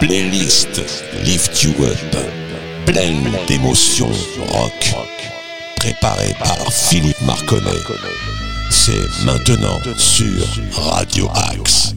[0.00, 0.80] playlist
[1.24, 2.16] Lift You Up,
[2.86, 4.10] pleine d'émotions
[4.52, 4.94] rock,
[5.76, 7.70] préparée par Philippe Marconnet.
[8.70, 11.94] C'est maintenant sur Radio Axe.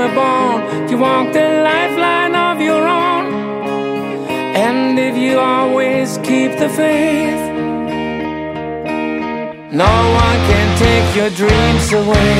[0.00, 3.24] Were born, you walk the lifeline of your own.
[4.66, 7.42] And if you always keep the faith,
[9.84, 12.38] no one can take your dreams away.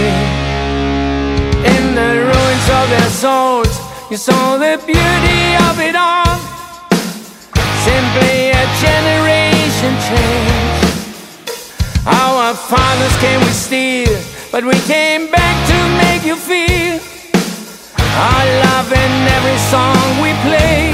[1.74, 3.74] In the ruins of their souls,
[4.10, 6.36] you saw the beauty of it all.
[7.88, 10.80] Simply a generation change.
[12.06, 14.16] Our fathers came with steel,
[14.50, 17.09] but we came back to make you feel
[18.20, 20.92] our love in every song we play.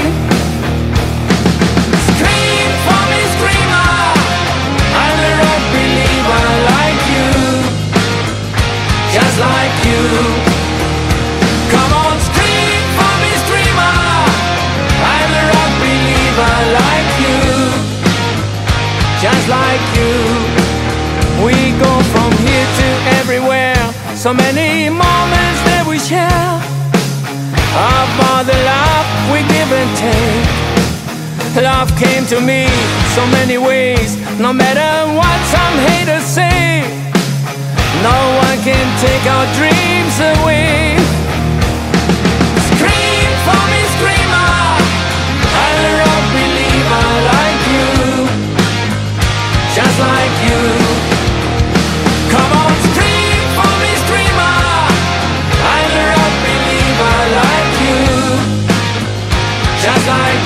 [2.07, 3.91] Scream for me, screamer.
[4.95, 7.29] I'm a believer like you,
[9.11, 10.03] just like you.
[11.73, 13.99] Come on, scream for me, screamer.
[15.15, 17.39] I'm a rock believer like you,
[19.19, 20.15] just like you.
[21.43, 22.87] We go from here to
[23.19, 23.83] everywhere.
[24.15, 26.76] So many moments that we share.
[28.17, 30.49] About the love we give and take.
[31.61, 32.65] Love came to me
[33.13, 34.17] so many ways.
[34.39, 36.81] No matter what some haters say,
[38.01, 40.97] no one can take our dreams away.
[42.73, 44.49] Scream for me, screamer.
[44.49, 44.81] Ah.
[45.61, 47.89] I'm a rock believer like you,
[49.77, 50.86] just like you.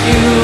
[0.08, 0.40] You.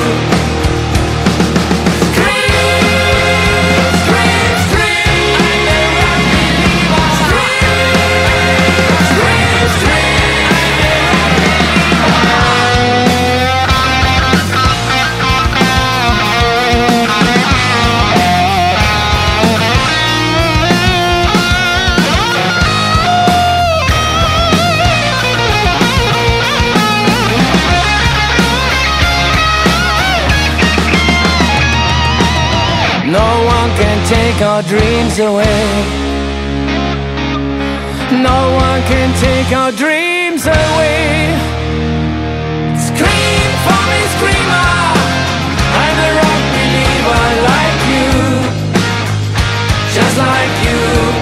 [34.07, 35.63] Take our dreams away.
[38.23, 41.35] No one can take our dreams away.
[42.87, 44.71] Scream for me, screamer.
[45.83, 48.09] I'm a rock believer like you,
[49.93, 51.16] just like you.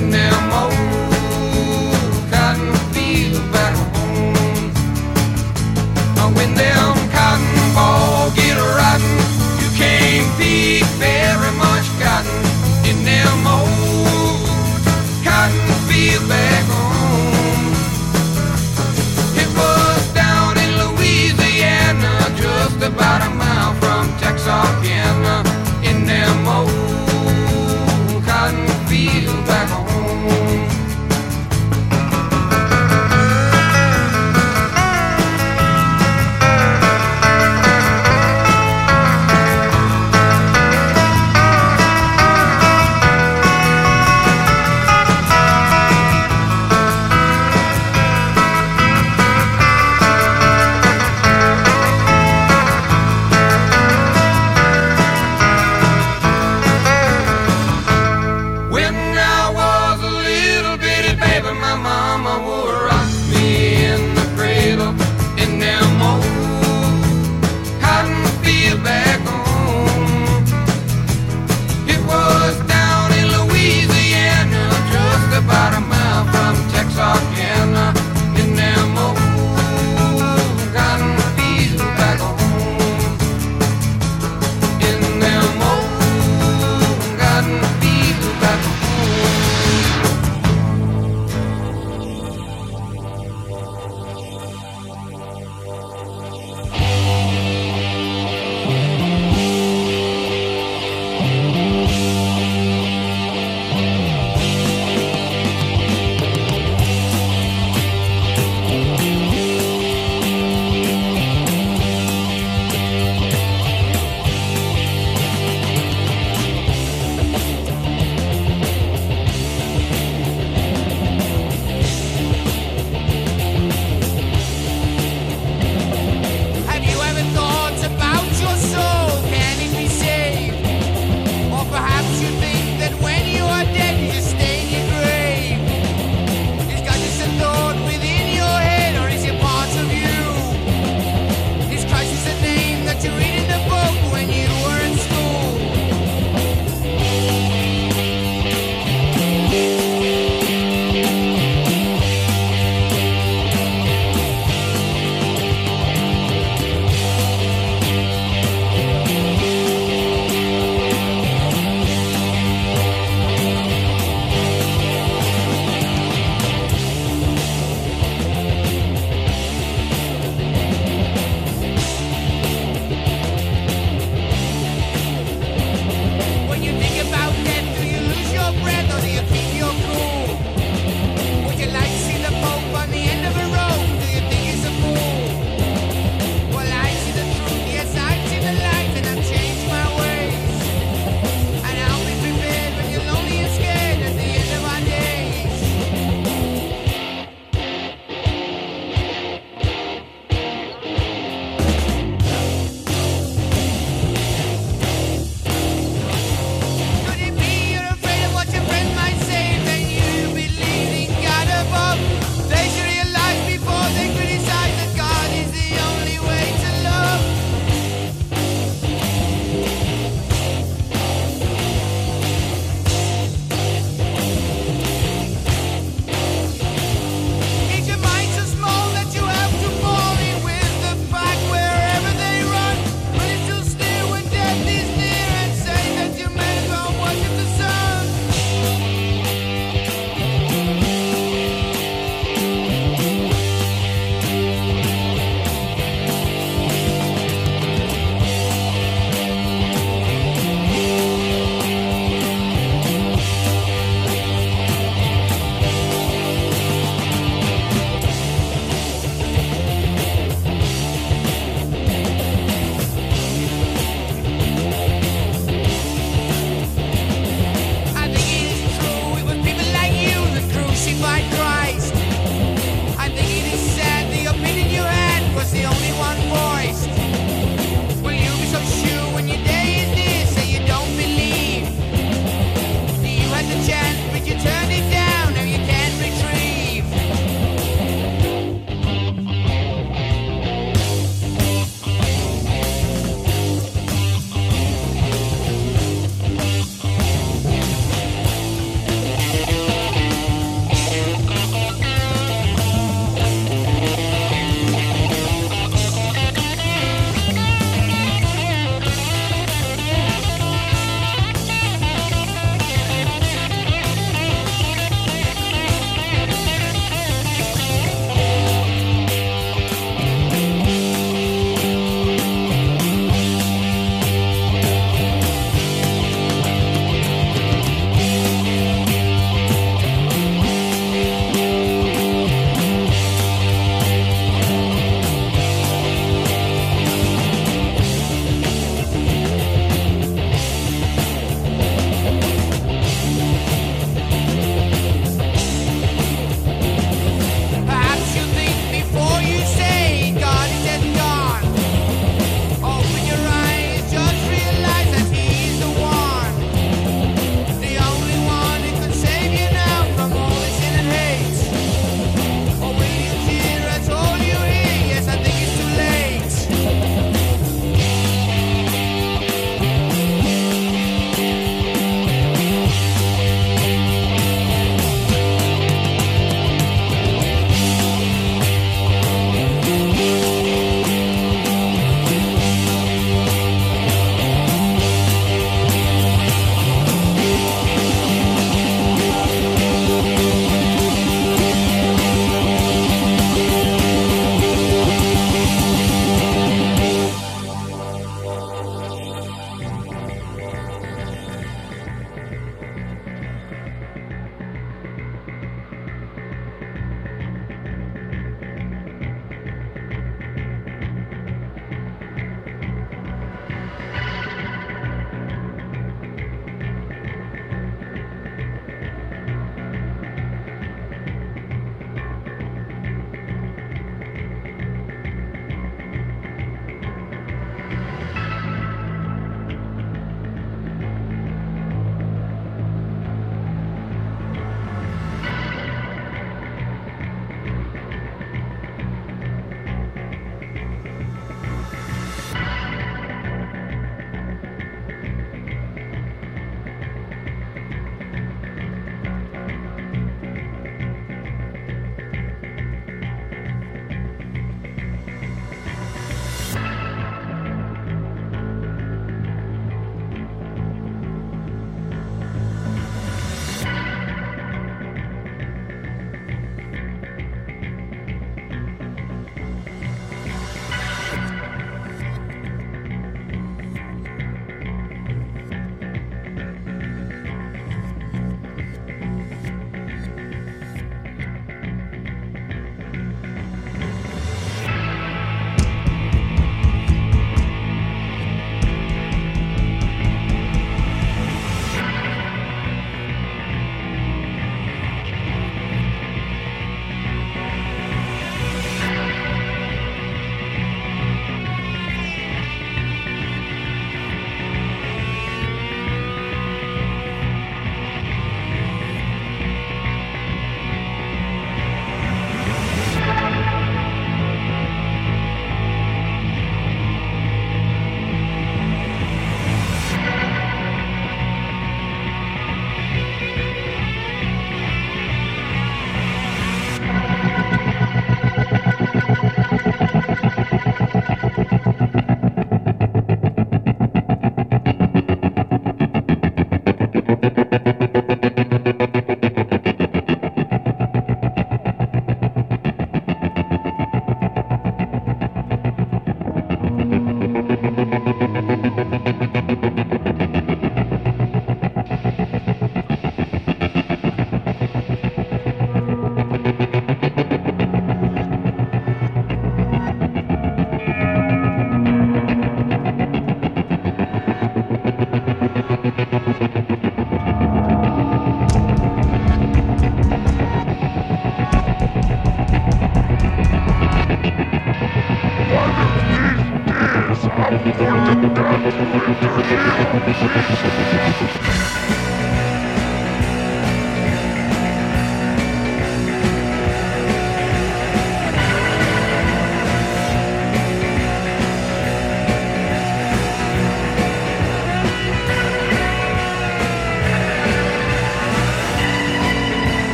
[0.00, 0.55] now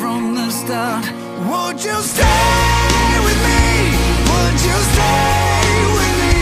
[0.00, 1.04] from the start.
[1.50, 3.66] Would you stay with me?
[4.30, 6.38] Would you stay with me?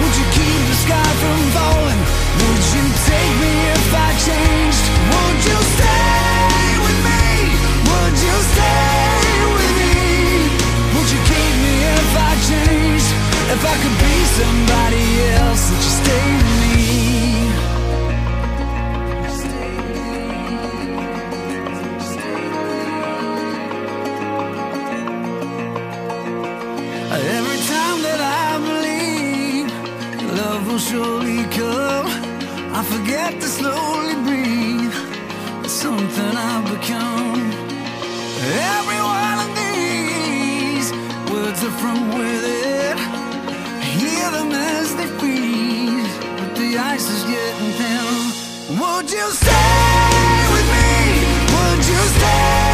[0.00, 2.02] Would you keep the sky from falling?
[2.40, 4.84] Would you take me if I changed?
[5.12, 7.24] Would you stay with me?
[7.88, 9.96] Would you stay with me?
[10.92, 13.10] Would you keep me if I changed?
[13.54, 15.06] If I could be somebody
[15.40, 16.37] else, would you stay?
[30.78, 32.06] surely come.
[32.72, 34.94] I forget to slowly breathe.
[35.64, 37.42] It's something I've become.
[38.76, 40.88] Every one of these
[41.32, 42.96] words are from within.
[43.98, 48.78] Hear them as they freeze, but the ice is getting thin.
[48.78, 50.90] Would you stay with me?
[51.54, 52.68] Would you stay?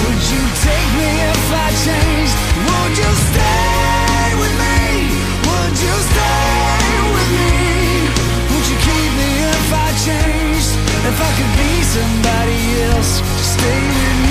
[0.00, 2.36] Would you take me if I changed?
[2.66, 3.69] Would you stay?
[11.10, 14.29] If I could be somebody else, stay with me.